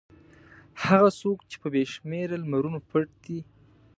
[0.83, 3.39] هغه څوک چې په بې شمېره لمرونو پټ دی.